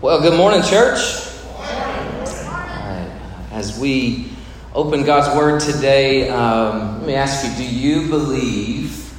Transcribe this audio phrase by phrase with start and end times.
[0.00, 1.28] Well, good morning, church.
[1.46, 3.20] All right.
[3.52, 4.30] As we
[4.74, 9.12] open God's Word today, um, let me ask you do you believe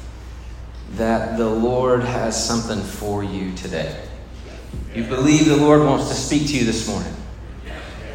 [0.94, 3.96] that the Lord has something for you today?
[4.92, 7.14] You believe the Lord wants to speak to you this morning?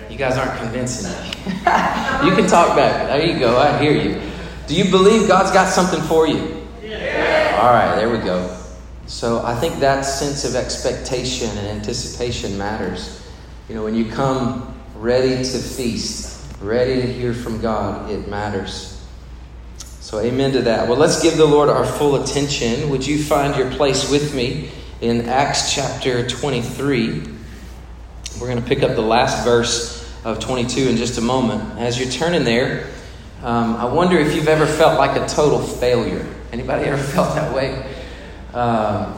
[0.10, 1.28] You guys aren't convincing me.
[1.46, 3.08] you can talk back.
[3.08, 3.58] There you go.
[3.58, 4.22] I hear you.
[4.68, 6.68] Do you believe God's got something for you?
[6.84, 7.60] Yeah.
[7.62, 8.57] All right, there we go.
[9.08, 13.26] So I think that sense of expectation and anticipation matters.
[13.70, 18.93] You know, when you come ready to feast, ready to hear from God, it matters.
[20.02, 20.88] So, amen to that.
[20.88, 22.89] Well, let's give the Lord our full attention.
[22.89, 24.71] Would you find your place with me
[25.02, 27.24] in Acts chapter 23?
[28.39, 31.78] We're going to pick up the last verse of 22 in just a moment.
[31.78, 32.88] As you're turning there,
[33.44, 36.25] um, I wonder if you've ever felt like a total failure.
[36.52, 37.97] Anybody ever felt that way?
[38.58, 39.14] Um,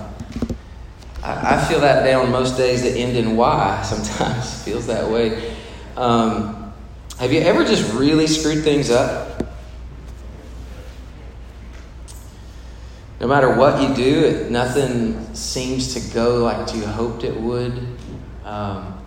[1.24, 4.64] I, I, feel that down most days that end in Y sometimes.
[4.64, 5.56] feels that way.
[5.96, 6.74] Um,
[7.20, 9.50] have you ever just really screwed things up?
[13.22, 17.82] No matter what you do, nothing seems to go like you hoped it would.
[18.44, 19.02] Um,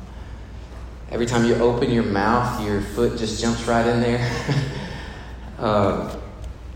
[1.10, 4.32] every time you open your mouth, your foot just jumps right in there.
[5.58, 6.16] uh,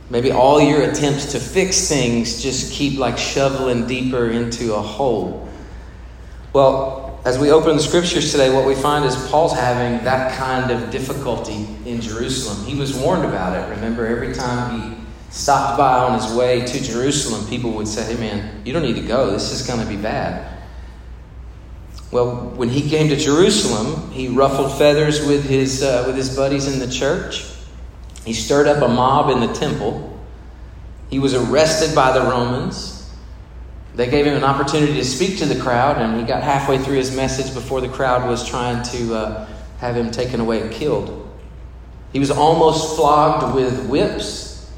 [0.08, 5.48] Maybe all your attempts to fix things just keep like shoveling deeper into a hole.
[6.52, 10.70] Well, as we open the scriptures today, what we find is Paul's having that kind
[10.70, 12.64] of difficulty in Jerusalem.
[12.64, 13.68] He was warned about it.
[13.74, 14.96] Remember, every time he
[15.30, 18.94] stopped by on his way to Jerusalem, people would say, Hey, man, you don't need
[18.94, 19.32] to go.
[19.32, 20.56] This is going to be bad.
[22.12, 26.72] Well, when he came to Jerusalem, he ruffled feathers with his, uh, with his buddies
[26.72, 27.55] in the church.
[28.26, 30.18] He stirred up a mob in the temple.
[31.08, 33.08] He was arrested by the Romans.
[33.94, 36.96] They gave him an opportunity to speak to the crowd, and he got halfway through
[36.96, 39.46] his message before the crowd was trying to uh,
[39.78, 41.22] have him taken away and killed.
[42.12, 44.70] He was almost flogged with whips,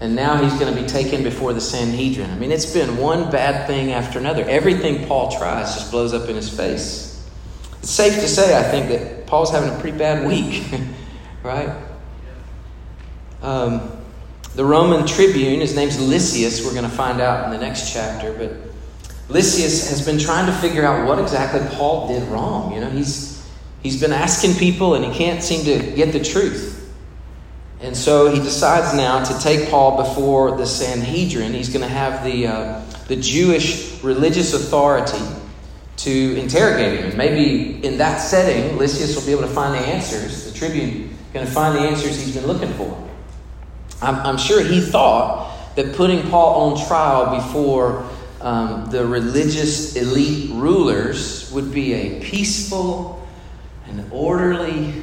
[0.00, 2.30] and now he's going to be taken before the Sanhedrin.
[2.30, 4.44] I mean, it's been one bad thing after another.
[4.44, 7.28] Everything Paul tries just blows up in his face.
[7.80, 10.62] It's safe to say, I think, that Paul's having a pretty bad week,
[11.42, 11.87] right?
[13.42, 13.90] Um,
[14.54, 18.32] the Roman tribune, his name's Lysias, we're going to find out in the next chapter,
[18.32, 18.52] but
[19.28, 22.72] Lysias has been trying to figure out what exactly Paul did wrong.
[22.72, 23.46] You know, he's,
[23.82, 26.74] he's been asking people and he can't seem to get the truth.
[27.80, 31.52] And so he decides now to take Paul before the Sanhedrin.
[31.52, 35.24] He's going to have the, uh, the Jewish religious authority
[35.98, 37.16] to interrogate him.
[37.16, 40.50] Maybe in that setting, Lysias will be able to find the answers.
[40.50, 43.07] The tribune going to find the answers he's been looking for.
[44.00, 48.08] I'm, I'm sure he thought that putting Paul on trial before
[48.40, 53.26] um, the religious elite rulers would be a peaceful
[53.86, 55.02] and orderly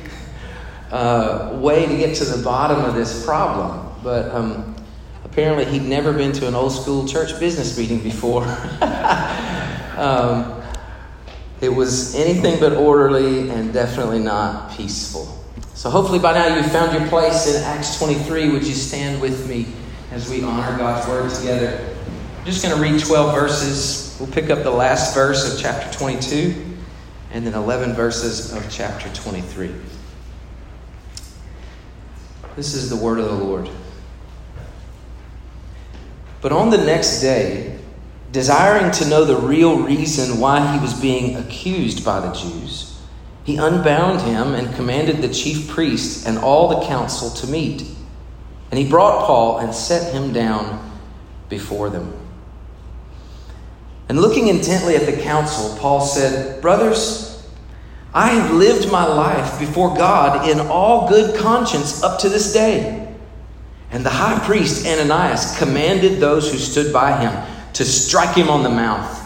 [0.92, 3.90] uh, way to get to the bottom of this problem.
[4.04, 4.76] But um,
[5.24, 8.44] apparently, he'd never been to an old school church business meeting before.
[9.98, 10.62] um,
[11.62, 15.35] it was anything but orderly and definitely not peaceful.
[15.86, 18.50] So hopefully by now you've found your place in Acts 23.
[18.50, 19.68] Would you stand with me
[20.12, 21.80] as we honor God's word together?
[22.40, 24.18] I'm just going to read 12 verses.
[24.20, 26.76] We'll pick up the last verse of chapter 22
[27.34, 29.76] and then 11 verses of chapter 23.
[32.56, 33.70] This is the word of the Lord.
[36.42, 37.78] But on the next day,
[38.32, 42.95] desiring to know the real reason why he was being accused by the Jews,
[43.46, 47.84] he unbound him and commanded the chief priests and all the council to meet.
[48.72, 51.00] And he brought Paul and set him down
[51.48, 52.12] before them.
[54.10, 57.48] And looking intently at the council, Paul said, Brothers,
[58.16, 63.14] I have lived my life before God in all good conscience up to this day.
[63.92, 68.64] And the high priest Ananias commanded those who stood by him to strike him on
[68.64, 69.22] the mouth.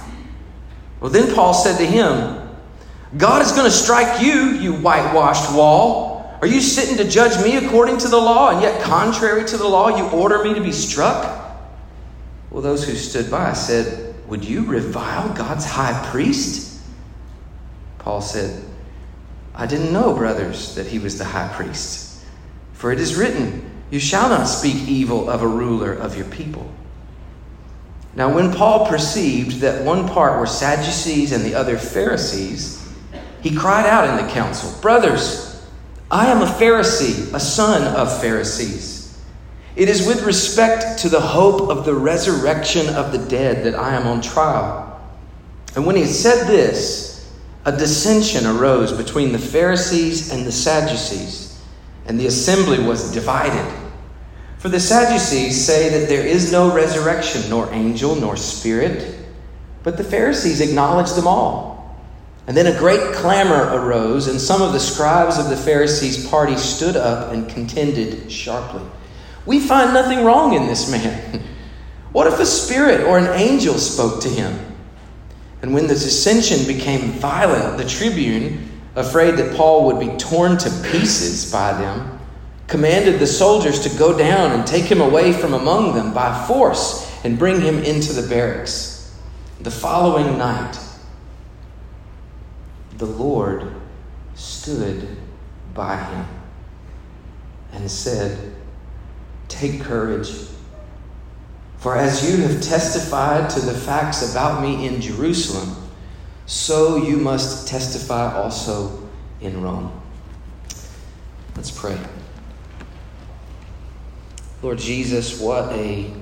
[0.99, 2.38] Well, then Paul said to him,
[3.17, 6.37] God is going to strike you, you whitewashed wall.
[6.41, 9.67] Are you sitting to judge me according to the law, and yet contrary to the
[9.67, 11.57] law, you order me to be struck?
[12.51, 16.81] Well, those who stood by said, Would you revile God's high priest?
[17.97, 18.63] Paul said,
[19.55, 22.23] I didn't know, brothers, that he was the high priest.
[22.73, 26.71] For it is written, You shall not speak evil of a ruler of your people.
[28.15, 32.78] Now, when Paul perceived that one part were Sadducees and the other Pharisees,
[33.41, 35.65] he cried out in the council, Brothers,
[36.11, 39.17] I am a Pharisee, a son of Pharisees.
[39.75, 43.95] It is with respect to the hope of the resurrection of the dead that I
[43.95, 44.99] am on trial.
[45.75, 47.31] And when he said this,
[47.65, 51.61] a dissension arose between the Pharisees and the Sadducees,
[52.07, 53.71] and the assembly was divided.
[54.57, 59.17] For the Sadducees say that there is no resurrection, nor angel, nor spirit,
[59.83, 61.68] but the Pharisees acknowledge them all.
[62.47, 66.55] And then a great clamor arose, and some of the scribes of the Pharisees' party
[66.55, 68.81] stood up and contended sharply.
[69.45, 71.43] We find nothing wrong in this man.
[72.11, 74.57] What if a spirit or an angel spoke to him?
[75.61, 80.89] And when the dissension became violent, the tribune, afraid that Paul would be torn to
[80.91, 82.19] pieces by them,
[82.67, 87.07] commanded the soldiers to go down and take him away from among them by force
[87.23, 89.15] and bring him into the barracks.
[89.59, 90.79] The following night,
[92.99, 93.73] the Lord
[94.35, 95.07] stood
[95.73, 96.27] by him
[97.71, 98.53] and said,
[99.47, 100.29] Take courage.
[101.77, 105.75] For as you have testified to the facts about me in Jerusalem,
[106.45, 109.07] so you must testify also
[109.39, 109.91] in Rome.
[111.55, 111.97] Let's pray.
[114.61, 116.13] Lord Jesus, what a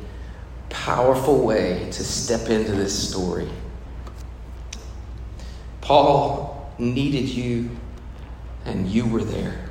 [0.69, 3.49] powerful way to step into this story.
[5.81, 7.69] Paul needed you,
[8.65, 9.69] and you were there.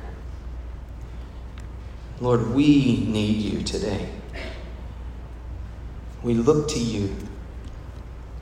[2.19, 4.09] Lord, we need you today.
[6.23, 7.15] We look to you.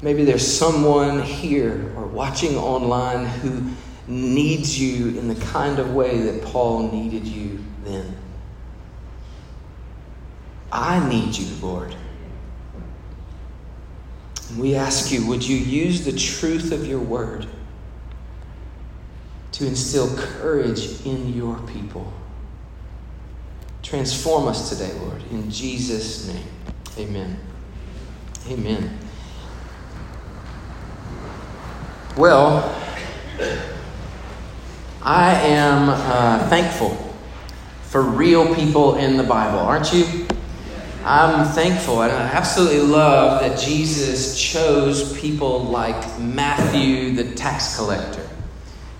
[0.01, 3.63] Maybe there's someone here or watching online who
[4.07, 8.15] needs you in the kind of way that Paul needed you then.
[10.71, 11.95] I need you, Lord.
[14.49, 17.47] And we ask you, would you use the truth of your word
[19.55, 22.11] to instill courage in your people?
[23.83, 25.21] Transform us today, Lord.
[25.31, 26.47] In Jesus' name,
[26.97, 27.39] amen.
[28.49, 28.97] Amen.
[32.17, 32.73] Well,
[35.01, 36.95] I am uh, thankful
[37.83, 40.27] for real people in the Bible, aren't you?
[41.05, 48.24] I'm thankful and I absolutely love that Jesus chose people like Matthew, the tax collector.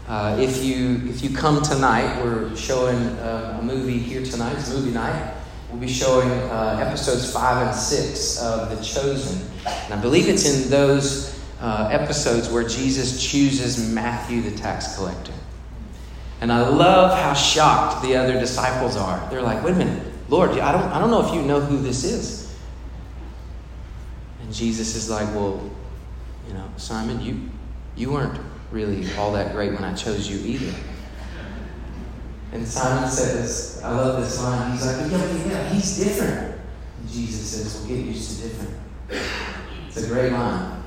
[0.07, 4.53] Uh, if you if you come tonight, we're showing uh, a movie here tonight.
[4.53, 5.33] It's movie night.
[5.71, 10.45] We'll be showing uh, episodes five and six of The Chosen, and I believe it's
[10.45, 15.33] in those uh, episodes where Jesus chooses Matthew, the tax collector.
[16.39, 19.27] And I love how shocked the other disciples are.
[19.31, 21.79] They're like, "Wait a minute, Lord, I don't I don't know if you know who
[21.79, 22.55] this is."
[24.39, 25.67] And Jesus is like, "Well,
[26.47, 27.49] you know, Simon, you
[27.95, 28.39] you weren't
[28.71, 30.73] really all that great when I chose you either.
[32.51, 34.71] And Simon says, I love this line.
[34.71, 36.57] He's like, yeah, yeah, he's different.
[36.99, 38.75] And Jesus says, well, get used to different.
[39.87, 40.83] It's a great line.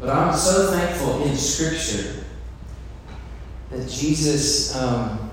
[0.00, 2.24] But I'm so thankful in Scripture
[3.70, 5.30] that Jesus um,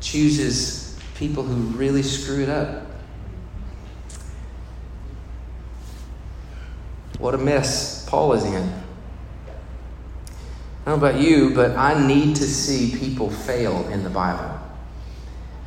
[0.00, 2.86] chooses people who really screw it up.
[7.18, 8.79] What a mess Paul is in.
[10.84, 14.58] I don't know about you, but I need to see people fail in the Bible.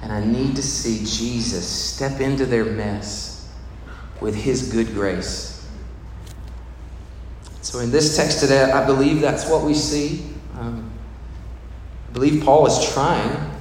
[0.01, 3.49] And I need to see Jesus step into their mess
[4.19, 5.65] with his good grace.
[7.61, 10.25] So, in this text today, I believe that's what we see.
[10.59, 10.91] Um,
[12.09, 13.51] I believe Paul is trying.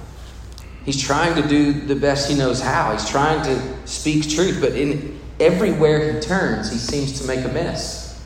[0.84, 2.92] He's trying to do the best he knows how.
[2.92, 7.48] He's trying to speak truth, but in everywhere he turns, he seems to make a
[7.48, 8.20] mess.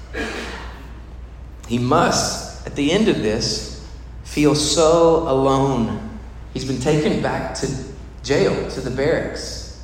[1.68, 3.88] He must at the end of this,
[4.24, 6.18] feels so alone.
[6.52, 7.84] He's been taken back to
[8.22, 9.82] jail, to the barracks.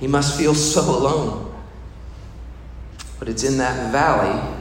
[0.00, 1.54] He must feel so alone.
[3.18, 4.56] But it's in that valley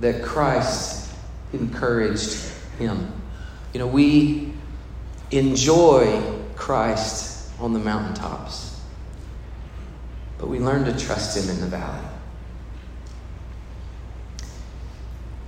[0.00, 1.12] that Christ
[1.52, 3.12] encouraged him.
[3.74, 4.52] You know, we
[5.30, 6.22] enjoy
[6.54, 8.80] Christ on the mountaintops,
[10.38, 12.06] but we learn to trust him in the valley.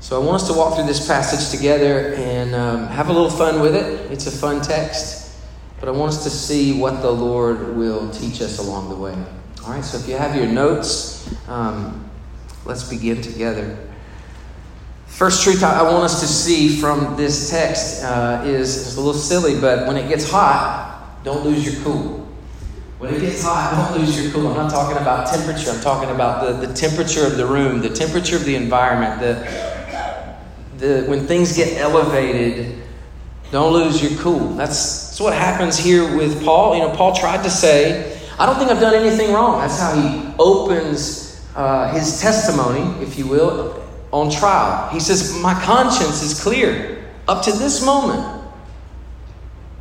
[0.09, 3.29] So I want us to walk through this passage together and um, have a little
[3.29, 4.11] fun with it.
[4.11, 5.37] It's a fun text,
[5.81, 9.12] but I want us to see what the Lord will teach us along the way.
[9.62, 12.09] All right, so if you have your notes, um,
[12.65, 13.87] let's begin together.
[15.09, 19.12] First truth I want us to see from this text uh, is it's a little
[19.12, 22.27] silly, but when it gets hot, don't lose your cool.
[22.97, 24.49] When it gets hot, don't lose your cool.
[24.49, 25.71] I'm not talking about temperature.
[25.71, 29.78] I'm talking about the, the temperature of the room, the temperature of the environment, the,
[30.79, 32.83] the, when things get elevated,
[33.51, 34.51] don't lose your cool.
[34.51, 36.77] That's, that's what happens here with Paul.
[36.77, 39.59] You know, Paul tried to say, I don't think I've done anything wrong.
[39.59, 44.89] That's how he opens uh, his testimony, if you will, on trial.
[44.91, 47.05] He says, My conscience is clear.
[47.27, 48.39] up to this moment.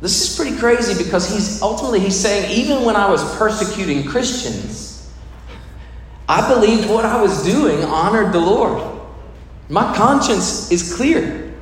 [0.00, 5.12] This is pretty crazy because he's ultimately he's saying even when I was persecuting Christians,
[6.28, 8.97] I believed what I was doing honored the Lord.
[9.68, 11.52] My conscience is clear.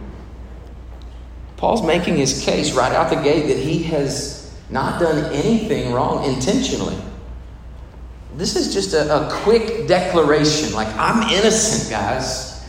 [1.57, 6.25] Paul's making his case right out the gate that he has not done anything wrong
[6.25, 6.97] intentionally.
[8.37, 12.65] This is just a, a quick declaration like, I'm innocent, guys.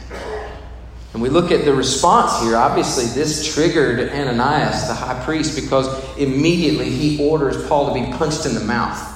[1.14, 2.56] And we look at the response here.
[2.56, 8.46] Obviously, this triggered Ananias, the high priest, because immediately he orders Paul to be punched
[8.46, 9.14] in the mouth.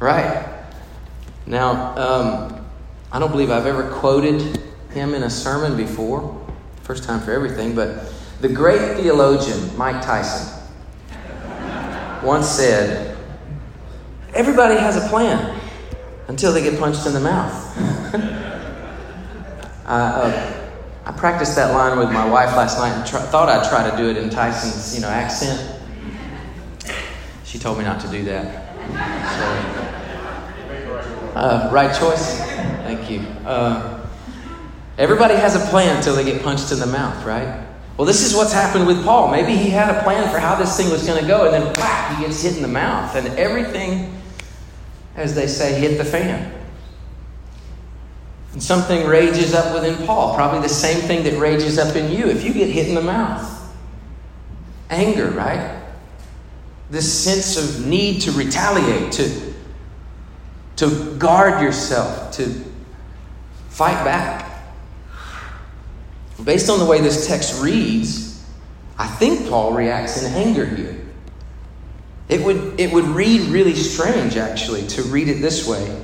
[0.00, 0.48] Right?
[1.46, 2.66] Now, um,
[3.12, 4.60] I don't believe I've ever quoted
[4.94, 6.40] him in a sermon before.
[6.82, 10.62] First time for everything, but the great theologian Mike Tyson
[12.22, 13.16] once said,
[14.32, 15.60] Everybody has a plan
[16.26, 17.78] until they get punched in the mouth.
[19.86, 20.60] uh, uh,
[21.06, 23.96] I practiced that line with my wife last night and try, thought I'd try to
[23.96, 25.80] do it in Tyson's, you know, accent.
[27.44, 28.64] She told me not to do that.
[29.38, 29.44] So,
[31.38, 32.40] uh, right choice.
[32.84, 33.20] Thank you.
[33.46, 33.93] Uh,
[34.98, 37.66] everybody has a plan until they get punched in the mouth, right?
[37.96, 39.30] Well, this is what's happened with Paul.
[39.30, 41.72] Maybe he had a plan for how this thing was going to go, and then
[41.74, 44.14] whack, he gets hit in the mouth, and everything
[45.16, 46.52] as they say, hit the fan.
[48.52, 52.26] And something rages up within Paul, probably the same thing that rages up in you
[52.26, 53.50] if you get hit in the mouth.
[54.90, 55.82] Anger, right?
[56.90, 59.54] This sense of need to retaliate, to,
[60.76, 62.64] to guard yourself, to
[63.68, 64.43] fight back.
[66.42, 68.44] Based on the way this text reads,
[68.98, 71.00] I think Paul reacts in anger here.
[72.28, 76.00] It would, it would read really strange, actually, to read it this way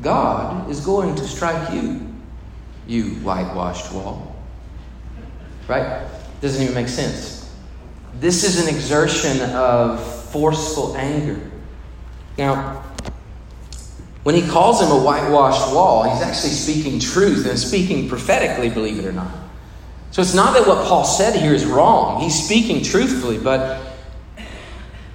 [0.00, 2.12] God is going to strike you,
[2.86, 4.36] you whitewashed wall.
[5.68, 6.04] Right?
[6.40, 7.54] Doesn't even make sense.
[8.14, 11.40] This is an exertion of forceful anger.
[12.36, 12.84] Now,
[14.22, 18.98] when he calls him a whitewashed wall, he's actually speaking truth and speaking prophetically, believe
[18.98, 19.32] it or not.
[20.12, 22.20] So it's not that what Paul said here is wrong.
[22.20, 23.80] He's speaking truthfully, but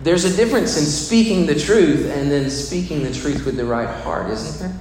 [0.01, 3.89] there's a difference in speaking the truth and then speaking the truth with the right
[4.01, 4.79] heart, isn't there?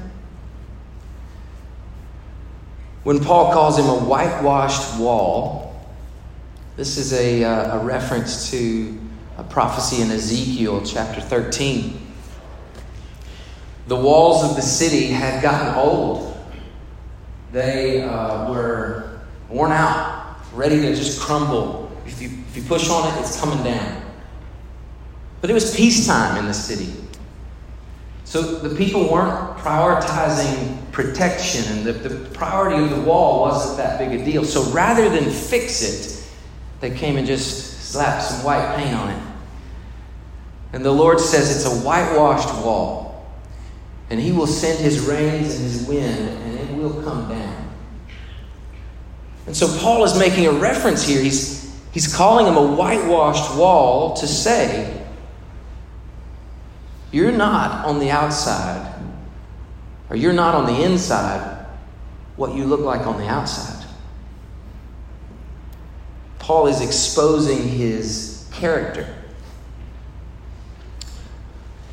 [3.05, 5.87] When Paul calls him a whitewashed wall,
[6.77, 8.99] this is a, uh, a reference to
[9.39, 12.06] a prophecy in Ezekiel chapter 13.
[13.87, 16.37] The walls of the city had gotten old.
[17.53, 21.91] They uh, were worn out, ready to just crumble.
[22.05, 24.03] If you, if you push on it, it's coming down.
[25.41, 26.93] But it was peacetime in the city.
[28.25, 33.99] So the people weren't prioritizing protection, and the, the priority of the wall wasn't that
[34.01, 34.45] big a deal.
[34.45, 36.29] So rather than fix it,
[36.81, 39.23] they came and just slapped some white paint on it.
[40.73, 43.06] And the Lord says it's a whitewashed wall.
[44.11, 47.67] And He will send His rains and His wind, and it will come down.
[49.47, 51.21] And so Paul is making a reference here.
[51.23, 55.05] He's, he's calling him a whitewashed wall to say,
[57.13, 58.93] you're not on the outside,
[60.11, 61.67] or you're not on the inside
[62.35, 63.87] what you look like on the outside.
[66.39, 69.16] Paul is exposing his character.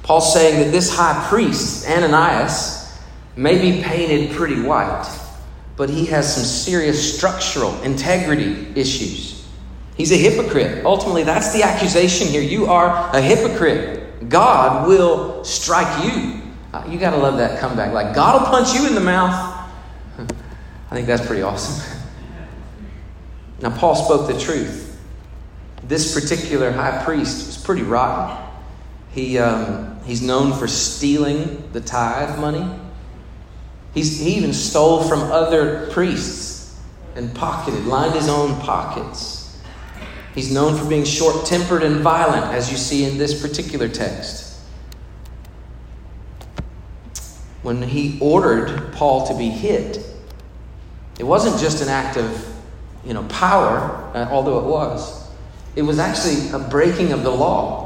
[0.04, 3.02] Paul's saying that this high priest, Ananias,
[3.36, 5.10] may be painted pretty white,
[5.76, 9.48] but he has some serious structural integrity issues.
[9.96, 10.86] He's a hypocrite.
[10.86, 12.42] Ultimately, that's the accusation here.
[12.42, 14.30] You are a hypocrite.
[14.30, 16.42] God will strike you.
[16.74, 17.94] Uh, you got to love that comeback.
[17.94, 19.32] Like, God will punch you in the mouth.
[20.92, 21.92] I think that's pretty awesome.
[23.62, 25.00] Now, Paul spoke the truth.
[25.84, 28.36] This particular high priest was pretty rotten.
[29.12, 32.68] He, um, he's known for stealing the tithe money.
[33.94, 36.80] He's, he even stole from other priests
[37.16, 39.62] and pocketed, lined his own pockets.
[40.34, 44.60] He's known for being short tempered and violent, as you see in this particular text.
[47.62, 50.04] When he ordered Paul to be hit,
[51.20, 52.54] it wasn't just an act of
[53.06, 55.28] you know, power, uh, although it was.
[55.76, 57.83] It was actually a breaking of the law.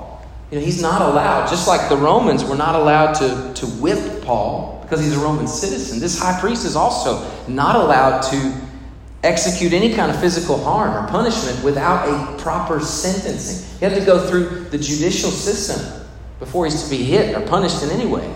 [0.52, 4.24] You know, he's not allowed, just like the Romans were not allowed to, to whip
[4.24, 6.00] Paul because he's a Roman citizen.
[6.00, 8.54] This high priest is also not allowed to
[9.24, 13.78] execute any kind of physical harm or punishment without a proper sentencing.
[13.80, 16.08] He had to go through the judicial system
[16.40, 18.34] before he's to be hit or punished in any way.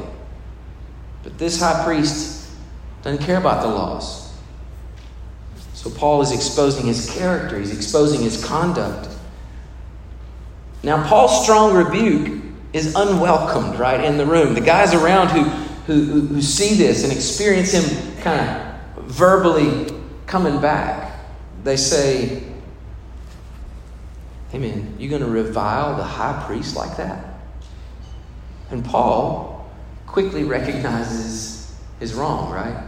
[1.24, 2.50] But this high priest
[3.04, 4.34] doesn't care about the laws.
[5.74, 9.08] So Paul is exposing his character, he's exposing his conduct.
[10.84, 12.42] Now, Paul's strong rebuke
[12.74, 14.54] is unwelcomed, right, in the room.
[14.54, 15.44] The guys around who,
[15.86, 19.94] who, who see this and experience him kind of verbally
[20.26, 21.20] coming back,
[21.64, 22.44] they say,
[24.50, 27.26] Hey man, you going to revile the high priest like that?
[28.70, 29.70] And Paul
[30.08, 32.84] quickly recognizes his wrong, right?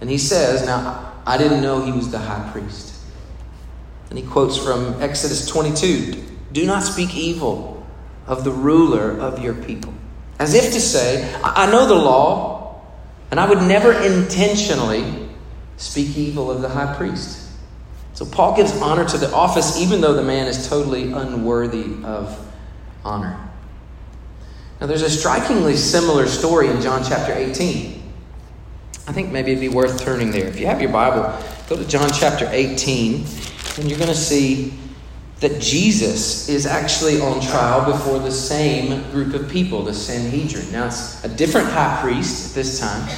[0.00, 2.97] And he says, Now, I didn't know he was the high priest.
[4.10, 7.86] And he quotes from Exodus 22 Do not speak evil
[8.26, 9.92] of the ruler of your people.
[10.38, 12.82] As if to say, I know the law,
[13.30, 15.28] and I would never intentionally
[15.76, 17.50] speak evil of the high priest.
[18.14, 22.36] So Paul gives honor to the office even though the man is totally unworthy of
[23.04, 23.48] honor.
[24.80, 28.02] Now, there's a strikingly similar story in John chapter 18.
[29.08, 30.46] I think maybe it'd be worth turning there.
[30.46, 31.32] If you have your Bible,
[31.68, 33.24] go to John chapter 18,
[33.78, 34.74] and you're going to see
[35.40, 40.72] that Jesus is actually on trial before the same group of people, the Sanhedrin.
[40.72, 43.08] Now, it's a different high priest at this time.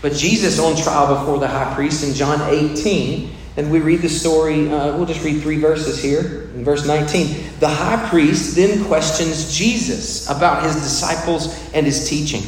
[0.00, 4.08] But Jesus on trial before the high priest in John 18, and we read the
[4.08, 6.48] story, uh, we'll just read three verses here.
[6.54, 12.42] In verse 19, the high priest then questions Jesus about his disciples and his teaching.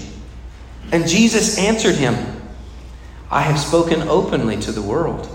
[0.92, 2.14] And Jesus answered him,
[3.30, 5.28] I have spoken openly to the world.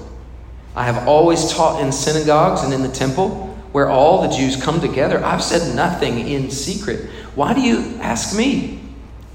[0.78, 4.80] I have always taught in synagogues and in the temple where all the Jews come
[4.80, 5.26] together.
[5.26, 7.10] I've said nothing in secret.
[7.34, 8.80] Why do you ask me?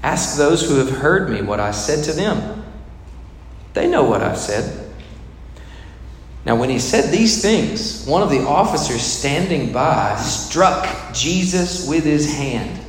[0.01, 2.63] Ask those who have heard me what I said to them.
[3.73, 4.95] They know what I've said.
[6.45, 12.05] Now, when he said these things, one of the officers standing by struck Jesus with
[12.05, 12.79] his hand,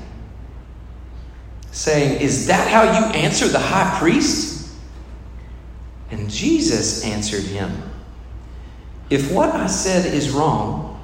[1.72, 4.72] saying, Is that how you answer the high priest?
[6.12, 7.90] And Jesus answered him,
[9.10, 11.00] If what I said is wrong,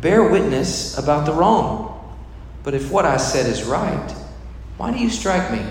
[0.00, 1.90] bear witness about the wrong.
[2.62, 4.10] But if what I said is right,
[4.76, 5.64] why do you strike me?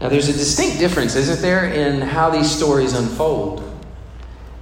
[0.00, 3.62] Now, there's a distinct difference, isn't there, in how these stories unfold.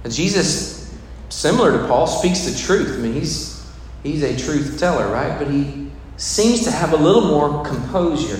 [0.07, 0.95] Jesus,
[1.29, 2.97] similar to Paul, speaks the truth.
[2.97, 3.69] I mean, he's,
[4.03, 5.37] he's a truth teller, right?
[5.37, 8.39] But he seems to have a little more composure.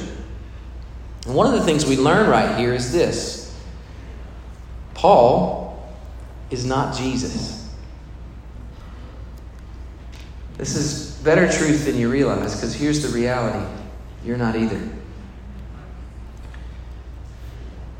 [1.26, 3.60] And one of the things we learn right here is this
[4.94, 5.65] Paul
[6.52, 7.74] is not Jesus.
[10.58, 13.66] This is better truth than you realize because here's the reality
[14.24, 14.82] you're not either.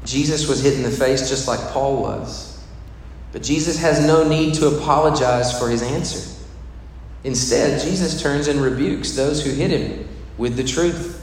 [0.06, 2.64] Jesus was hit in the face just like Paul was.
[3.32, 6.32] But Jesus has no need to apologize for his answer.
[7.24, 11.22] Instead, Jesus turns and rebukes those who hit him with the truth.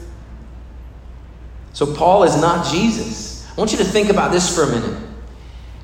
[1.71, 3.49] So, Paul is not Jesus.
[3.49, 5.02] I want you to think about this for a minute.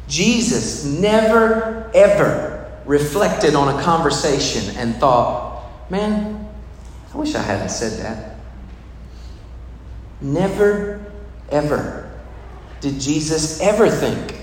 [0.10, 6.50] Jesus never, ever reflected on a conversation and thought, man,
[7.14, 8.36] I wish I hadn't said that.
[10.20, 11.00] Never,
[11.50, 12.10] ever
[12.82, 14.36] did Jesus ever think,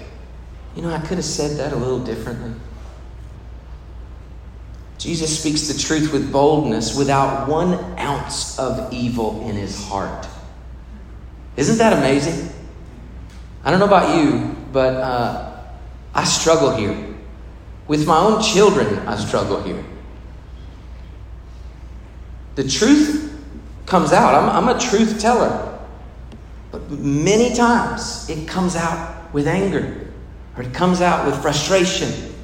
[0.74, 2.52] you know, I could have said that a little differently?
[4.98, 10.26] Jesus speaks the truth with boldness without one ounce of evil in his heart.
[11.57, 12.52] Isn't that amazing?
[13.64, 15.45] I don't know about you, but uh,
[16.16, 17.14] I struggle here.
[17.87, 19.85] With my own children, I struggle here.
[22.55, 23.38] The truth
[23.85, 24.35] comes out.
[24.35, 25.79] I'm, I'm a truth teller.
[26.72, 30.09] But many times it comes out with anger
[30.57, 32.35] or it comes out with frustration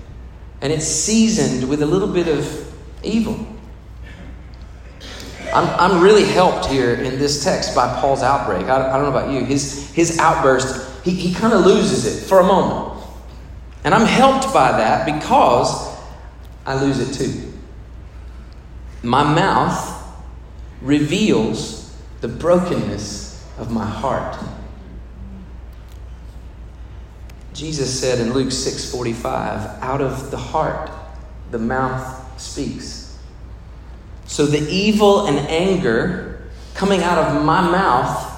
[0.60, 3.46] and it's seasoned with a little bit of evil.
[5.54, 8.66] I'm, I'm really helped here in this text by Paul's outbreak.
[8.66, 9.46] I, I don't know about you.
[9.46, 12.91] His, his outburst, he, he kind of loses it for a moment.
[13.84, 15.96] And I'm helped by that because
[16.64, 17.52] I lose it too.
[19.02, 20.00] My mouth
[20.80, 24.36] reveals the brokenness of my heart.
[27.52, 30.90] Jesus said in Luke 6:45, out of the heart
[31.50, 33.16] the mouth speaks.
[34.26, 38.32] So the evil and anger coming out of my mouth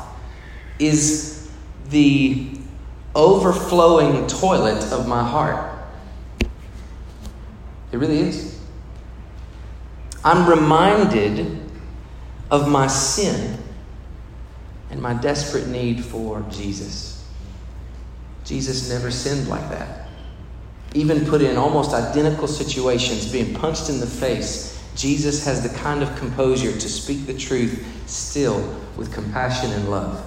[0.78, 1.48] is
[1.90, 2.53] the
[3.14, 5.78] overflowing toilet of my heart.
[7.92, 8.58] It really is.
[10.24, 11.60] I'm reminded
[12.50, 13.58] of my sin
[14.90, 17.28] and my desperate need for Jesus.
[18.44, 20.08] Jesus never sinned like that.
[20.94, 26.02] Even put in almost identical situations, being punched in the face, Jesus has the kind
[26.02, 28.60] of composure to speak the truth still
[28.96, 30.24] with compassion and love.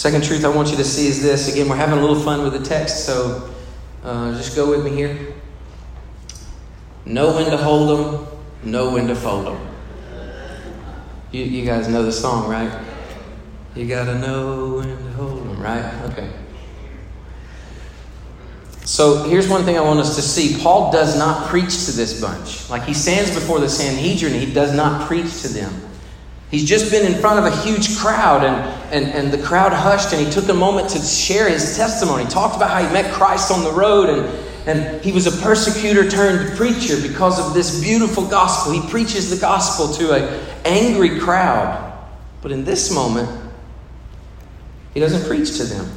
[0.00, 1.52] Second truth I want you to see is this.
[1.52, 3.52] Again, we're having a little fun with the text, so
[4.02, 5.34] uh, just go with me here.
[7.04, 8.26] Know when to hold them,
[8.64, 9.68] know when to fold them.
[11.32, 12.82] You, you guys know the song, right?
[13.74, 15.92] You gotta know when to hold them, right?
[16.12, 16.32] Okay.
[18.86, 20.62] So here's one thing I want us to see.
[20.62, 22.70] Paul does not preach to this bunch.
[22.70, 25.78] Like he stands before the Sanhedrin, he does not preach to them.
[26.50, 30.12] He's just been in front of a huge crowd, and, and, and the crowd hushed,
[30.12, 32.24] and he took a moment to share his testimony.
[32.24, 35.42] He talked about how he met Christ on the road, and, and he was a
[35.42, 38.72] persecutor turned preacher because of this beautiful gospel.
[38.72, 41.86] He preaches the gospel to an angry crowd.
[42.42, 43.28] But in this moment,
[44.94, 45.88] he doesn't preach to them.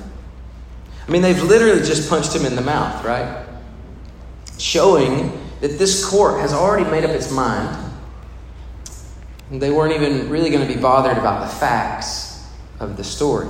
[1.07, 3.45] I mean, they've literally just punched him in the mouth, right?
[4.57, 7.83] Showing that this court has already made up its mind
[9.51, 12.32] they weren't even really going to be bothered about the facts
[12.79, 13.49] of the story.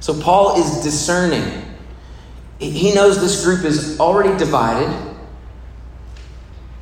[0.00, 1.62] So Paul is discerning.
[2.58, 5.14] He knows this group is already divided.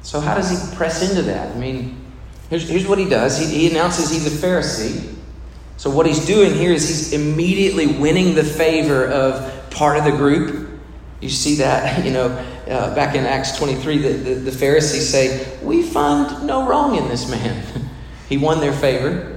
[0.02, 1.56] So, how does he press into that?
[1.56, 1.96] I mean,
[2.50, 5.14] here's, here's what he does he, he announces he's a Pharisee.
[5.78, 10.12] So, what he's doing here is he's immediately winning the favor of part of the
[10.12, 10.78] group.
[11.20, 12.28] You see that, you know,
[12.68, 17.08] uh, back in Acts 23, the, the, the Pharisees say, We find no wrong in
[17.08, 17.64] this man.
[18.26, 19.33] He won their favor.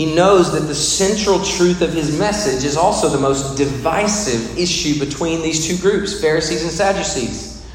[0.00, 4.98] He knows that the central truth of his message is also the most divisive issue
[4.98, 7.70] between these two groups, Pharisees and Sadducees.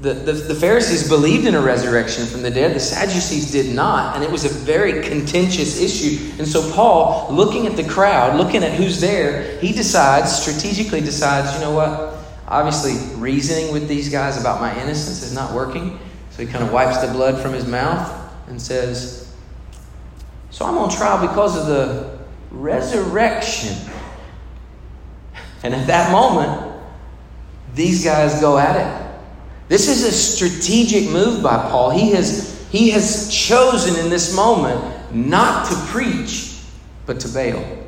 [0.00, 4.14] The, the, the, Pharisees believed in a resurrection from the dead, the Sadducees did not,
[4.14, 6.30] and it was a very contentious issue.
[6.38, 11.52] And so, Paul, looking at the crowd, looking at who's there, he decides, strategically decides,
[11.54, 12.14] you know what?
[12.46, 15.98] Obviously, reasoning with these guys about my innocence is not working.
[16.30, 19.29] So, he kind of wipes the blood from his mouth and says,
[20.50, 22.18] So I'm on trial because of the
[22.50, 23.76] resurrection.
[25.62, 26.70] And at that moment,
[27.74, 29.10] these guys go at it.
[29.68, 31.90] This is a strategic move by Paul.
[31.90, 36.60] He has, he has chosen in this moment not to preach,
[37.06, 37.78] but to bail.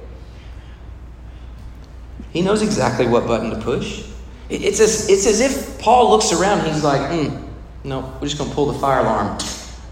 [2.32, 4.06] He knows exactly what button to push.
[4.48, 7.48] It's as, it's as if Paul looks around he's like, mm,
[7.84, 9.38] no, we're just going to pull the fire alarm.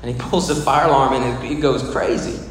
[0.03, 2.47] And he pulls the fire alarm and it goes crazy.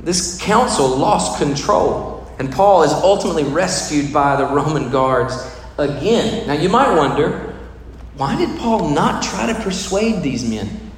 [0.00, 5.34] This council lost control, and Paul is ultimately rescued by the Roman guards
[5.78, 6.46] again.
[6.46, 7.54] Now, you might wonder
[8.16, 10.92] why did Paul not try to persuade these men?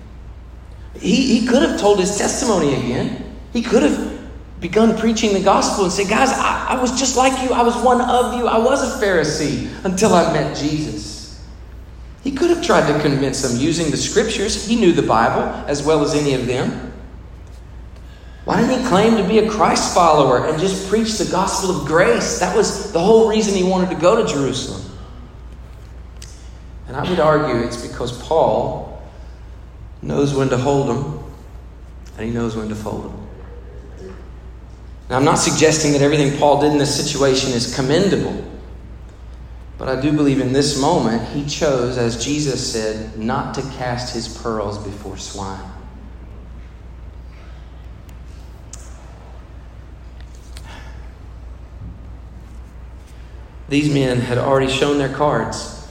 [0.95, 3.37] He, he could have told his testimony again.
[3.53, 4.19] He could have
[4.61, 7.55] begun preaching the gospel and said, Guys, I, I was just like you.
[7.55, 8.47] I was one of you.
[8.47, 11.45] I was a Pharisee until I met Jesus.
[12.23, 14.67] He could have tried to convince them using the scriptures.
[14.67, 16.88] He knew the Bible as well as any of them.
[18.49, 21.87] Why didn't he claim to be a Christ follower and just preach the gospel of
[21.87, 22.41] grace?
[22.41, 24.91] That was the whole reason he wanted to go to Jerusalem.
[26.87, 29.03] And I would argue it's because Paul
[30.01, 31.23] knows when to hold them
[32.17, 34.15] and he knows when to fold them.
[35.11, 38.51] Now, I'm not suggesting that everything Paul did in this situation is commendable.
[39.77, 44.15] But I do believe in this moment, he chose, as Jesus said, not to cast
[44.15, 45.71] his pearls before swine.
[53.69, 55.87] These men had already shown their cards,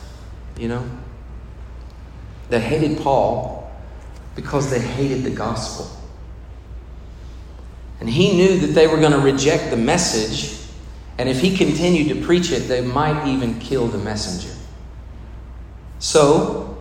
[0.58, 0.90] you know.
[2.50, 3.72] They hated Paul
[4.36, 5.90] because they hated the gospel.
[8.00, 10.58] And he knew that they were going to reject the message
[11.18, 14.54] and if he continued to preach it, they might even kill the messenger.
[16.00, 16.78] So,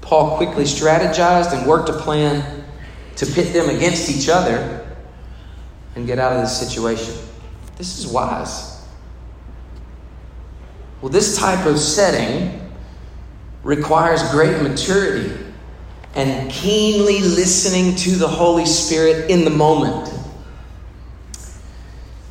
[0.00, 2.64] Paul quickly strategized and worked a plan
[3.16, 4.96] to pit them against each other
[5.94, 7.14] and get out of this situation.
[7.76, 8.81] This is wise.
[11.02, 12.60] Well, this type of setting
[13.64, 15.36] requires great maturity
[16.14, 20.08] and keenly listening to the Holy Spirit in the moment.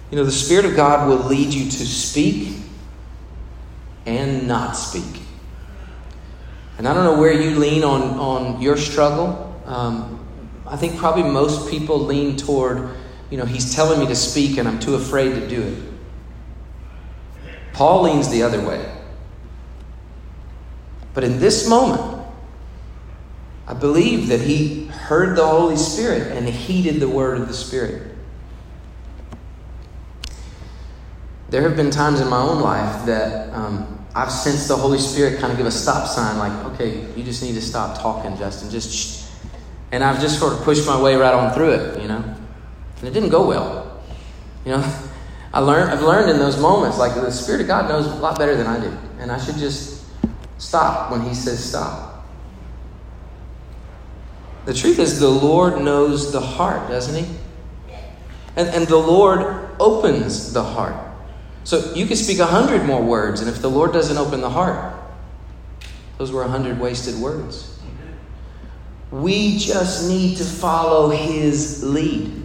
[0.09, 2.57] You know, the Spirit of God will lead you to speak
[4.05, 5.21] and not speak.
[6.77, 9.61] And I don't know where you lean on, on your struggle.
[9.65, 10.25] Um,
[10.65, 12.89] I think probably most people lean toward,
[13.29, 15.90] you know, he's telling me to speak and I'm too afraid to do it.
[17.73, 18.85] Paul leans the other way.
[21.13, 22.21] But in this moment,
[23.67, 28.15] I believe that he heard the Holy Spirit and heeded the word of the Spirit.
[31.49, 35.39] There have been times in my own life that um, I've sensed the Holy Spirit
[35.39, 38.69] kind of give a stop sign, like, okay, you just need to stop talking, Justin.
[38.69, 39.29] Just,
[39.91, 42.23] and I've just sort of pushed my way right on through it, you know.
[42.99, 44.01] And it didn't go well,
[44.65, 45.07] you know.
[45.53, 48.39] I learned, I've learned in those moments, like the Spirit of God knows a lot
[48.39, 48.97] better than I do.
[49.19, 50.05] And I should just
[50.57, 52.25] stop when He says stop.
[54.65, 57.35] The truth is, the Lord knows the heart, doesn't He?
[58.55, 60.95] And, and the Lord opens the heart.
[61.63, 64.49] So you could speak a hundred more words, and if the Lord doesn't open the
[64.49, 64.95] heart,
[66.17, 67.79] those were a hundred wasted words.
[69.09, 72.40] We just need to follow His lead.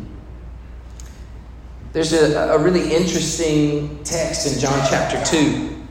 [1.96, 5.82] There's a, a really interesting text in John chapter 2.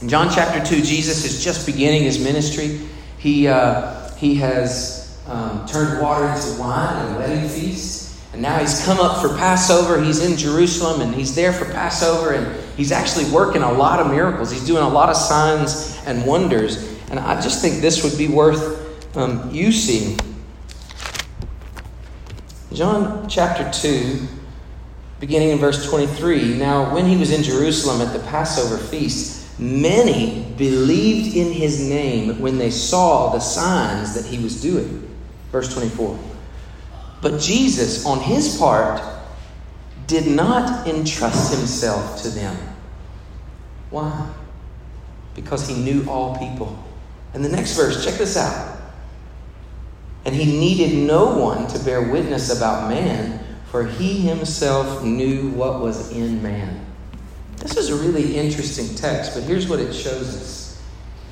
[0.00, 2.78] In John chapter 2, Jesus is just beginning his ministry.
[3.18, 8.22] He, uh, he has um, turned water into wine at a wedding feast.
[8.32, 10.00] And now he's come up for Passover.
[10.00, 12.32] He's in Jerusalem and he's there for Passover.
[12.32, 14.52] And he's actually working a lot of miracles.
[14.52, 16.96] He's doing a lot of signs and wonders.
[17.10, 20.16] And I just think this would be worth um, you seeing.
[22.72, 24.28] John chapter 2,
[25.20, 26.54] beginning in verse 23.
[26.56, 32.40] Now, when he was in Jerusalem at the Passover feast, many believed in his name
[32.40, 35.06] when they saw the signs that he was doing.
[35.52, 36.18] Verse 24.
[37.20, 39.02] But Jesus, on his part,
[40.06, 42.56] did not entrust himself to them.
[43.90, 44.26] Why?
[45.34, 46.82] Because he knew all people.
[47.34, 48.78] And the next verse, check this out.
[50.24, 53.39] And he needed no one to bear witness about man
[53.70, 56.84] for he himself knew what was in man.
[57.58, 60.82] This is a really interesting text, but here's what it shows us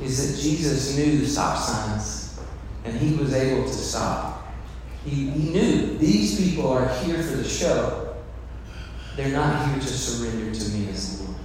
[0.00, 2.38] is that Jesus knew the stop signs
[2.84, 4.54] and he was able to stop.
[5.04, 8.14] He, he knew these people are here for the show.
[9.16, 11.40] They're not here to surrender to me as Lord.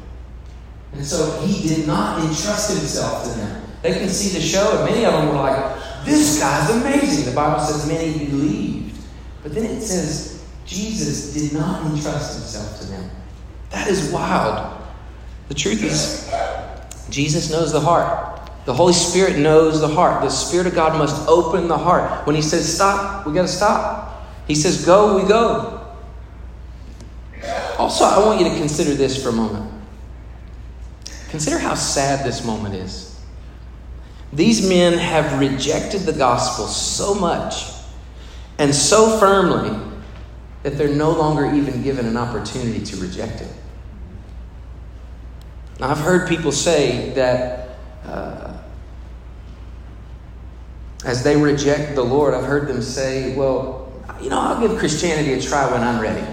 [0.94, 3.64] And so he did not entrust himself to them.
[3.82, 7.26] They can see the show, and many of them were like, This guy's amazing.
[7.26, 8.96] The Bible says many believed.
[9.42, 10.33] But then it says
[10.66, 13.10] Jesus did not entrust himself to them.
[13.70, 14.82] That is wild.
[15.50, 16.32] The truth is,
[17.10, 18.50] Jesus knows the heart.
[18.66, 20.22] The Holy Spirit knows the heart.
[20.22, 22.26] The Spirit of God must open the heart.
[22.26, 24.24] When He says stop, we got to stop.
[24.48, 25.82] He says go, we go.
[27.78, 29.70] Also, I want you to consider this for a moment.
[31.30, 33.20] Consider how sad this moment is.
[34.32, 37.66] These men have rejected the gospel so much
[38.58, 39.93] and so firmly
[40.64, 43.52] that they're no longer even given an opportunity to reject it.
[45.80, 48.58] Now, I've heard people say that uh,
[51.04, 55.34] as they reject the Lord, I've heard them say, well, you know, I'll give Christianity
[55.34, 56.26] a try when I'm ready.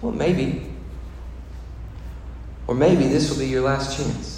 [0.00, 0.70] Well, maybe.
[2.68, 4.37] Or maybe this will be your last chance.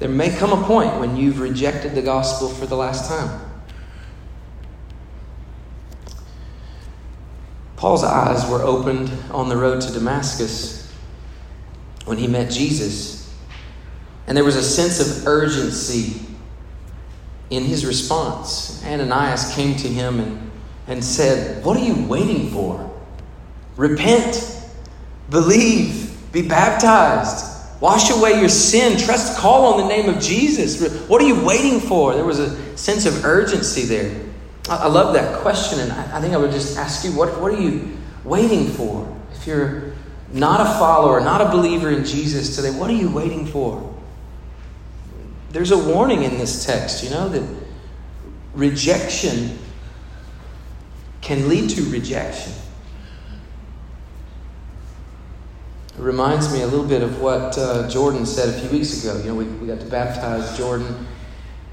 [0.00, 3.48] There may come a point when you've rejected the gospel for the last time.
[7.76, 10.90] Paul's eyes were opened on the road to Damascus
[12.06, 13.34] when he met Jesus.
[14.26, 16.26] And there was a sense of urgency
[17.50, 18.82] in his response.
[18.84, 20.50] Ananias came to him and,
[20.86, 22.90] and said, What are you waiting for?
[23.76, 24.66] Repent,
[25.28, 27.49] believe, be baptized.
[27.80, 28.98] Wash away your sin.
[28.98, 31.08] Trust, call on the name of Jesus.
[31.08, 32.14] What are you waiting for?
[32.14, 34.30] There was a sense of urgency there.
[34.68, 37.60] I, love that question, and I, think I would just ask you, what, what are
[37.60, 39.16] you waiting for?
[39.32, 39.94] If you're
[40.32, 43.92] not a follower, not a believer in Jesus today, what are you waiting for?
[45.50, 47.42] There's a warning in this text, you know, that
[48.54, 49.58] rejection
[51.20, 52.52] can lead to rejection.
[55.89, 59.18] It reminds me a little bit of what uh, Jordan said a few weeks ago.
[59.18, 61.06] You know, we, we got to baptize Jordan,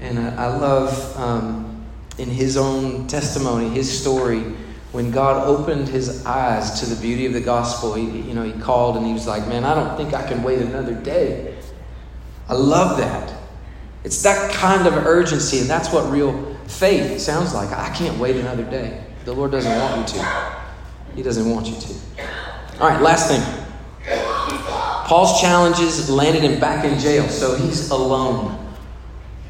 [0.00, 1.84] and I, I love um,
[2.18, 4.40] in his own testimony, his story,
[4.92, 7.94] when God opened his eyes to the beauty of the gospel.
[7.94, 10.42] He, you know, he called and he was like, "Man, I don't think I can
[10.42, 11.56] wait another day."
[12.48, 13.34] I love that.
[14.04, 17.70] It's that kind of urgency, and that's what real faith sounds like.
[17.72, 19.04] I can't wait another day.
[19.24, 20.56] The Lord doesn't want you to.
[21.14, 21.94] He doesn't want you to.
[22.80, 23.57] All right, last thing.
[25.08, 28.74] Paul's challenges landed him back in jail, so he's alone.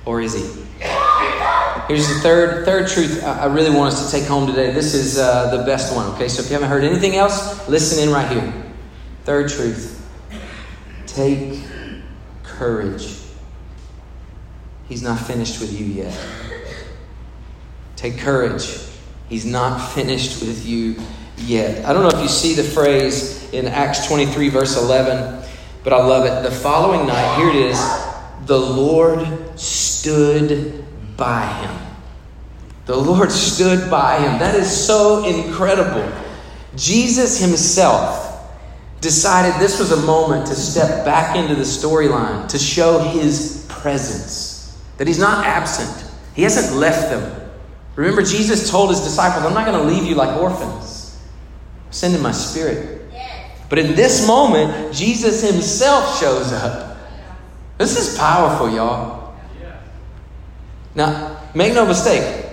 [0.04, 0.64] Or is he?
[1.88, 4.70] Here's the third third truth I really want us to take home today.
[4.70, 6.28] This is uh, the best one, okay?
[6.28, 8.72] So if you haven't heard anything else, listen in right here.
[9.24, 9.96] Third truth
[11.06, 11.60] take
[12.44, 13.18] courage.
[14.88, 16.28] He's not finished with you yet.
[17.96, 18.78] Take courage.
[19.28, 21.02] He's not finished with you
[21.36, 21.84] yet.
[21.84, 25.37] I don't know if you see the phrase in Acts 23, verse 11.
[25.88, 26.42] But I love it.
[26.46, 27.80] The following night, here it is
[28.44, 29.26] the Lord
[29.58, 30.84] stood
[31.16, 31.74] by him.
[32.84, 34.38] The Lord stood by him.
[34.38, 36.06] That is so incredible.
[36.76, 38.52] Jesus himself
[39.00, 44.78] decided this was a moment to step back into the storyline, to show his presence,
[44.98, 46.06] that he's not absent.
[46.34, 47.50] He hasn't left them.
[47.96, 51.18] Remember, Jesus told his disciples, I'm not going to leave you like orphans.
[51.86, 52.97] I'm sending my spirit.
[53.68, 56.96] But in this moment, Jesus himself shows up.
[57.76, 59.34] This is powerful, y'all.
[60.94, 62.46] Now, make no mistake.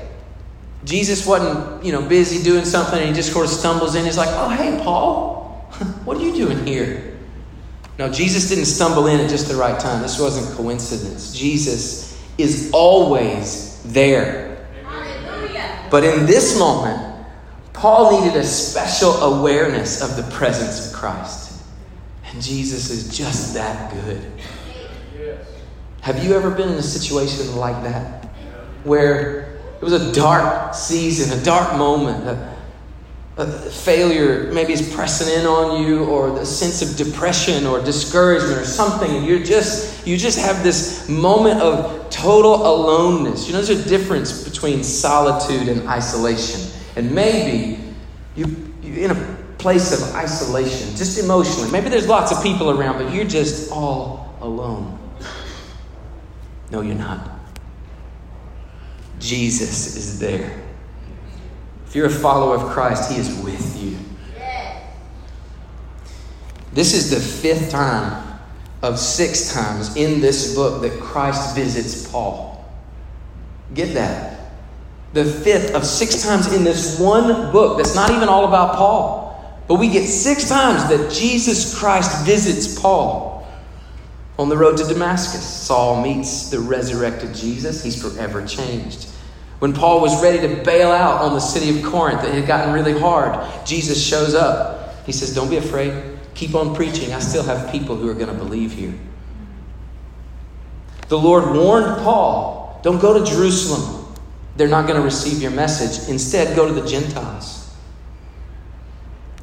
[0.83, 4.05] Jesus wasn't, you know, busy doing something and he just sort of stumbles in.
[4.05, 5.67] He's like, oh, hey, Paul,
[6.05, 7.17] what are you doing here?
[7.97, 10.01] No, Jesus didn't stumble in at just the right time.
[10.01, 11.33] This wasn't coincidence.
[11.33, 14.67] Jesus is always there.
[14.83, 15.87] Hallelujah.
[15.89, 17.04] But in this moment,
[17.85, 21.61] Paul needed a special awareness of the presence of Christ.
[22.25, 24.25] And Jesus is just that good.
[26.01, 28.25] Have you ever been in a situation like that?
[28.85, 32.57] Where it was a dark season, a dark moment, a,
[33.37, 38.61] a failure maybe is pressing in on you or the sense of depression or discouragement
[38.61, 43.61] or something and you're just you just have this moment of total aloneness you know
[43.61, 46.61] there's a difference between solitude and isolation
[46.95, 47.83] and maybe
[48.35, 53.01] you you're in a place of isolation just emotionally maybe there's lots of people around
[53.01, 54.97] but you're just all alone
[56.71, 57.29] no you're not
[59.19, 60.65] jesus is there
[61.95, 63.97] if you're a follower of Christ, He is with you.
[66.73, 68.37] This is the fifth time
[68.81, 72.69] of six times in this book that Christ visits Paul.
[73.73, 74.34] Get that?
[75.15, 79.61] The fifth of six times in this one book that's not even all about Paul.
[79.65, 83.47] But we get six times that Jesus Christ visits Paul.
[84.37, 87.81] On the road to Damascus, Saul meets the resurrected Jesus.
[87.81, 89.05] He's forever changed.
[89.59, 92.73] When Paul was ready to bail out on the city of Corinth, it had gotten
[92.73, 93.65] really hard.
[93.65, 94.95] Jesus shows up.
[95.05, 96.19] He says, Don't be afraid.
[96.33, 97.13] Keep on preaching.
[97.13, 98.93] I still have people who are going to believe here.
[101.07, 104.04] The Lord warned Paul don't go to Jerusalem.
[104.55, 106.09] They're not going to receive your message.
[106.09, 107.65] Instead, go to the Gentiles.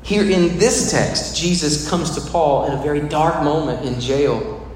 [0.02, 4.66] Here in this text, Jesus comes to Paul in a very dark moment in jail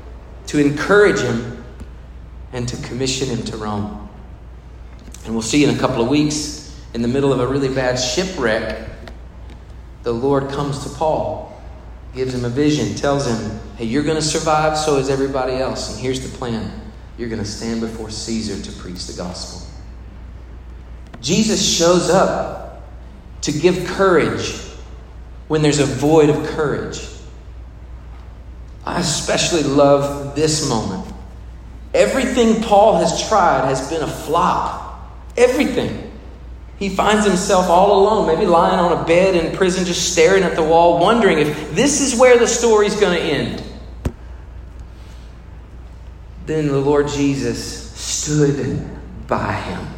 [0.47, 1.65] to encourage him
[2.53, 4.09] and to commission him to Rome.
[5.25, 7.97] And we'll see in a couple of weeks, in the middle of a really bad
[7.97, 8.89] shipwreck,
[10.05, 11.61] the Lord comes to Paul,
[12.15, 15.93] gives him a vision, tells him, Hey, you're going to survive, so is everybody else.
[15.93, 16.71] And here's the plan
[17.19, 19.66] you're going to stand before Caesar to preach the gospel.
[21.27, 22.85] Jesus shows up
[23.41, 24.55] to give courage
[25.49, 27.05] when there's a void of courage.
[28.85, 31.13] I especially love this moment.
[31.93, 35.11] Everything Paul has tried has been a flop.
[35.37, 36.13] Everything.
[36.79, 40.55] He finds himself all alone, maybe lying on a bed in prison, just staring at
[40.55, 43.65] the wall, wondering if this is where the story's going to end.
[46.45, 48.89] Then the Lord Jesus stood
[49.27, 49.96] by him.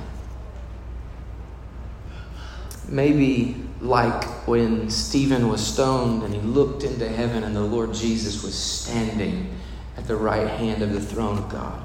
[2.88, 8.42] Maybe like when Stephen was stoned and he looked into heaven and the Lord Jesus
[8.42, 9.54] was standing
[9.96, 11.82] at the right hand of the throne of God.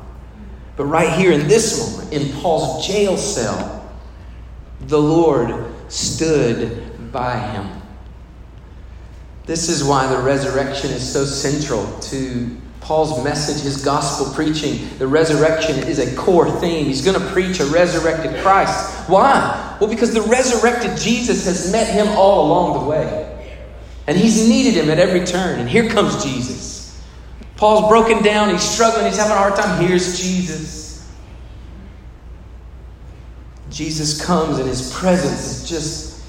[0.75, 3.91] But right here in this moment, in Paul's jail cell,
[4.81, 5.53] the Lord
[5.89, 7.81] stood by him.
[9.45, 14.89] This is why the resurrection is so central to Paul's message, his gospel preaching.
[14.97, 16.85] The resurrection is a core theme.
[16.85, 19.09] He's going to preach a resurrected Christ.
[19.09, 19.77] Why?
[19.79, 23.55] Well, because the resurrected Jesus has met him all along the way.
[24.05, 25.61] And he's needed him at every turn.
[25.61, 27.01] And here comes Jesus.
[27.55, 29.81] Paul's broken down, he's struggling, he's having a hard time.
[29.81, 31.09] Here's Jesus.
[33.69, 36.21] Jesus comes and his presence just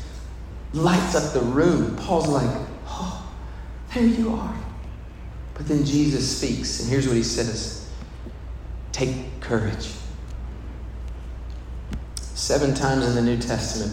[0.73, 1.97] lights up the room.
[1.97, 2.49] Paul's like,
[2.87, 3.29] oh,
[3.93, 4.64] there you are.
[5.55, 7.89] But then Jesus speaks, and here's what he says
[8.93, 9.91] Take courage.
[12.35, 13.93] Seven times in the New Testament,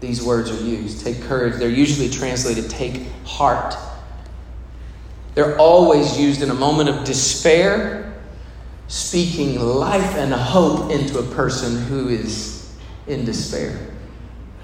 [0.00, 1.04] these words are used.
[1.04, 1.56] Take courage.
[1.56, 3.74] They're usually translated take heart.
[5.34, 8.14] They're always used in a moment of despair,
[8.88, 12.74] speaking life and hope into a person who is
[13.06, 13.78] in despair.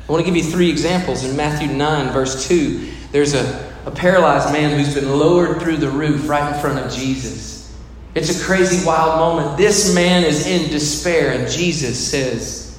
[0.09, 1.25] I want to give you three examples.
[1.25, 5.89] In Matthew 9, verse 2, there's a, a paralyzed man who's been lowered through the
[5.89, 7.73] roof right in front of Jesus.
[8.17, 9.57] It's a crazy, wild moment.
[9.57, 12.79] This man is in despair, and Jesus says,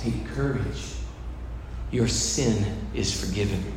[0.00, 0.94] Take courage.
[1.92, 3.75] Your sin is forgiven.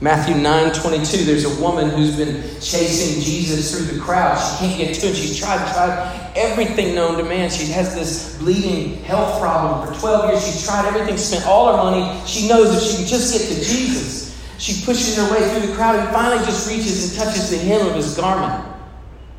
[0.00, 4.36] Matthew 9 22, there's a woman who's been chasing Jesus through the crowd.
[4.36, 5.14] She can't get to him.
[5.14, 7.48] She's tried, tried everything known to man.
[7.48, 10.44] She has this bleeding health problem for 12 years.
[10.44, 12.26] She's tried everything, spent all her money.
[12.26, 15.74] She knows if she can just get to Jesus, she pushes her way through the
[15.74, 18.66] crowd and finally just reaches and touches the hem of his garment.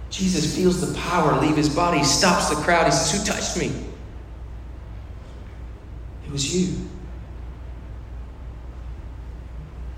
[0.10, 2.00] Jesus feels the power leave his body.
[2.00, 2.86] He stops the crowd.
[2.86, 3.86] He says, Who touched me?
[6.26, 6.90] It was you.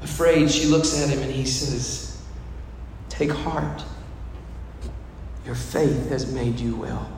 [0.02, 2.22] Afraid, she looks at him and he says,
[3.10, 3.84] Take heart.
[5.46, 7.12] Your faith has made you well.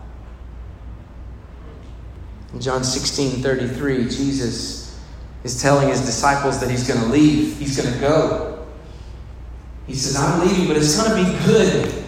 [2.54, 5.00] In John 16 33, Jesus
[5.44, 8.66] is telling his disciples that he's going to leave, he's going to go.
[9.88, 12.02] He says, I'm leaving, but it's going to be good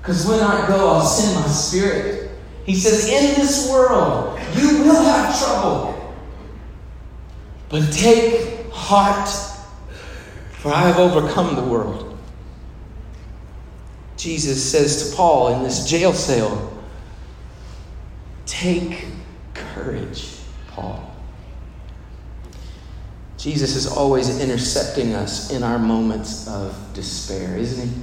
[0.00, 2.30] because when I go, I'll send my spirit.
[2.64, 6.14] He says, In this world, you will have trouble,
[7.68, 9.28] but take heart
[10.56, 12.18] for I have overcome the world.
[14.16, 16.72] Jesus says to Paul in this jail cell,
[18.46, 19.06] Take
[19.54, 20.36] courage,
[20.68, 21.14] Paul.
[23.36, 28.02] Jesus is always intercepting us in our moments of despair, isn't he?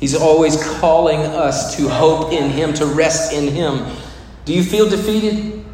[0.00, 3.96] He's always calling us to hope in Him, to rest in Him.
[4.44, 5.64] Do you feel defeated?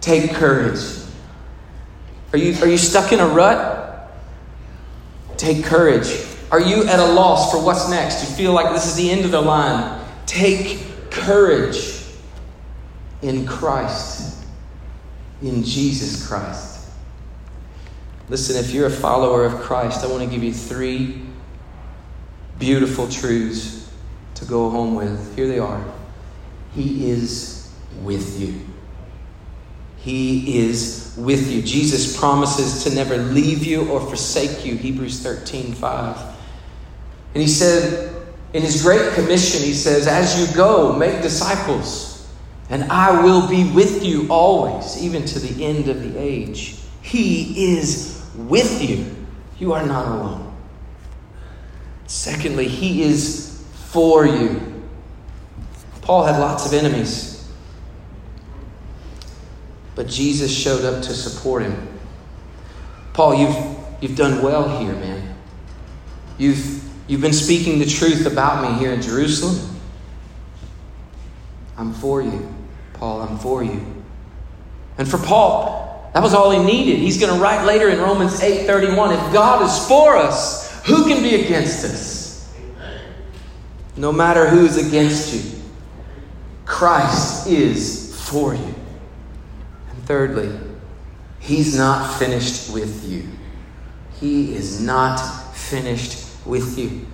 [0.00, 0.80] Take courage.
[2.32, 3.75] Are you, are you stuck in a rut?
[5.36, 6.24] Take courage.
[6.50, 8.28] Are you at a loss for what's next?
[8.28, 10.04] You feel like this is the end of the line.
[10.26, 12.02] Take courage
[13.22, 14.44] in Christ,
[15.42, 16.90] in Jesus Christ.
[18.28, 21.22] Listen, if you're a follower of Christ, I want to give you three
[22.58, 23.92] beautiful truths
[24.34, 25.36] to go home with.
[25.36, 25.84] Here they are
[26.74, 27.72] He is
[28.02, 28.60] with you.
[30.06, 31.62] He is with you.
[31.62, 34.76] Jesus promises to never leave you or forsake you.
[34.76, 36.16] Hebrews 13 5.
[37.34, 38.14] And he said,
[38.52, 42.24] in his great commission, he says, As you go, make disciples,
[42.70, 46.76] and I will be with you always, even to the end of the age.
[47.02, 49.12] He is with you.
[49.58, 50.56] You are not alone.
[52.06, 54.84] Secondly, he is for you.
[56.02, 57.35] Paul had lots of enemies.
[59.96, 61.88] But Jesus showed up to support him.
[63.14, 63.56] Paul, you've,
[64.00, 65.34] you've done well here, man.
[66.38, 69.74] You've, you've been speaking the truth about me here in Jerusalem.
[71.78, 72.54] I'm for you,
[72.92, 73.22] Paul.
[73.22, 73.84] I'm for you.
[74.98, 76.98] And for Paul, that was all he needed.
[76.98, 81.22] He's going to write later in Romans 8:31, if God is for us, who can
[81.22, 82.54] be against us?
[83.96, 85.60] No matter who's against you,
[86.66, 88.75] Christ is for you.
[90.06, 90.58] Thirdly,
[91.46, 93.28] He's not finished with you.
[94.18, 95.18] He is not
[95.54, 97.06] finished with you.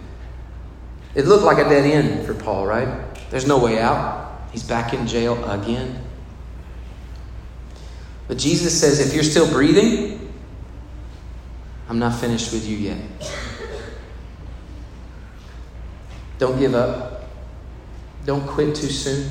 [1.14, 2.88] It looked like a dead end for Paul, right?
[3.30, 4.40] There's no way out.
[4.50, 6.02] He's back in jail again.
[8.28, 10.32] But Jesus says, if you're still breathing,
[11.88, 12.98] I'm not finished with you yet.
[16.38, 17.28] Don't give up.
[18.24, 19.30] Don't quit too soon.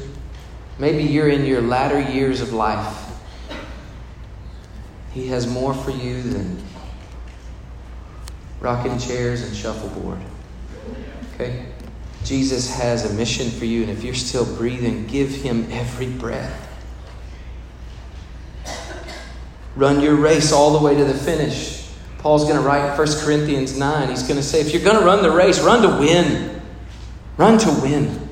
[0.78, 3.11] Maybe you're in your latter years of life
[5.14, 6.57] he has more for you than
[8.59, 10.20] rocking chairs and shuffleboard.
[11.34, 11.66] Okay?
[12.24, 16.68] Jesus has a mission for you, and if you're still breathing, give him every breath.
[19.76, 21.89] Run your race all the way to the finish.
[22.20, 24.09] Paul's going to write 1 Corinthians 9.
[24.09, 26.62] He's going to say, if you're going to run the race, run to win.
[27.38, 28.30] Run to win.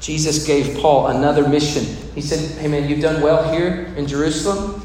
[0.00, 1.84] Jesus gave Paul another mission.
[2.14, 4.79] He said, Hey man, you've done well here in Jerusalem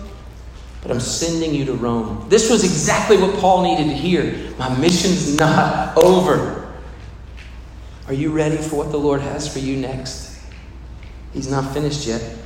[0.86, 2.28] but I'm sending you to Rome.
[2.30, 4.54] This was exactly what Paul needed to hear.
[4.60, 6.72] My mission's not over.
[8.06, 10.40] Are you ready for what the Lord has for you next?
[11.34, 12.38] He's not finished yet.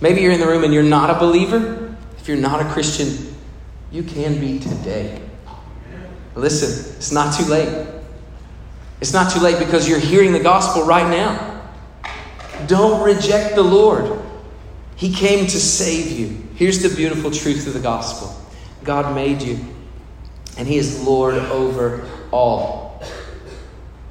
[0.00, 1.96] Maybe you're in the room and you're not a believer.
[2.18, 3.34] If you're not a Christian,
[3.90, 5.20] you can be today.
[6.36, 7.88] Listen, it's not too late.
[9.00, 11.68] It's not too late because you're hearing the gospel right now.
[12.68, 14.22] Don't reject the Lord.
[15.00, 16.46] He came to save you.
[16.56, 18.36] Here's the beautiful truth of the gospel
[18.84, 19.58] God made you,
[20.58, 23.02] and He is Lord over all.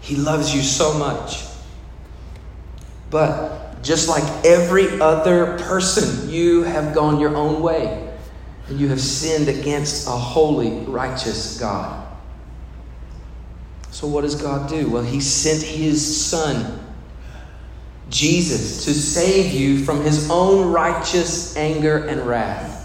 [0.01, 1.45] He loves you so much.
[3.11, 8.11] But just like every other person, you have gone your own way,
[8.67, 12.03] and you have sinned against a holy, righteous God.
[13.91, 14.89] So, what does God do?
[14.89, 16.88] Well, He sent His Son
[18.09, 22.75] Jesus to save you from his own righteous anger and wrath.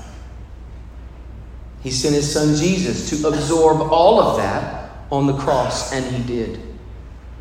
[1.82, 6.22] He sent his son Jesus to absorb all of that on the cross, and he
[6.22, 6.60] did.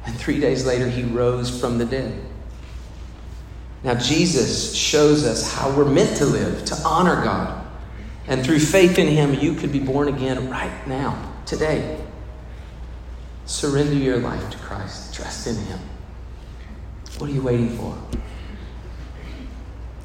[0.06, 2.22] And three days later, he rose from the dead.
[3.84, 7.66] Now, Jesus shows us how we're meant to live, to honor God.
[8.28, 12.02] And through faith in him, you could be born again right now, today.
[13.46, 15.80] Surrender your life to Christ, trust in him.
[17.18, 17.98] What are you waiting for?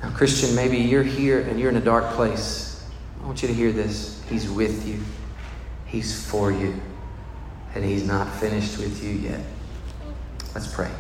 [0.03, 2.87] Now, Christian, maybe you're here and you're in a dark place.
[3.21, 4.23] I want you to hear this.
[4.29, 5.01] He's with you,
[5.87, 6.81] He's for you,
[7.75, 9.41] and He's not finished with you yet.
[10.55, 10.91] Let's pray.